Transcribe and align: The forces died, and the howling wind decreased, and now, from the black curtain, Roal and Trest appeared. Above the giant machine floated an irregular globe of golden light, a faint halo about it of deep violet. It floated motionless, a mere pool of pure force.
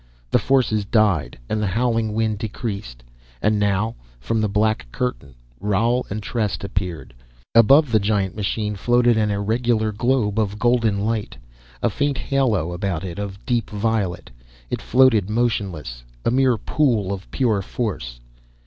The 0.31 0.39
forces 0.39 0.83
died, 0.83 1.37
and 1.47 1.61
the 1.61 1.67
howling 1.67 2.13
wind 2.13 2.39
decreased, 2.39 3.03
and 3.39 3.59
now, 3.59 3.93
from 4.19 4.41
the 4.41 4.49
black 4.49 4.91
curtain, 4.91 5.35
Roal 5.61 6.07
and 6.09 6.23
Trest 6.23 6.63
appeared. 6.63 7.13
Above 7.53 7.91
the 7.91 7.99
giant 7.99 8.35
machine 8.35 8.75
floated 8.75 9.15
an 9.15 9.29
irregular 9.29 9.91
globe 9.91 10.39
of 10.39 10.57
golden 10.57 11.05
light, 11.05 11.37
a 11.83 11.89
faint 11.91 12.17
halo 12.17 12.73
about 12.73 13.03
it 13.03 13.19
of 13.19 13.45
deep 13.45 13.69
violet. 13.69 14.31
It 14.71 14.81
floated 14.81 15.29
motionless, 15.29 16.03
a 16.25 16.31
mere 16.31 16.57
pool 16.57 17.13
of 17.13 17.29
pure 17.29 17.61
force. 17.61 18.19